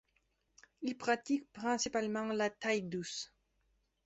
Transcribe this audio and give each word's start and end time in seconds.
Il 0.81 0.97
pratique 0.97 1.47
principalement 1.53 2.25
la 2.33 2.49
taille-douce. 2.49 3.35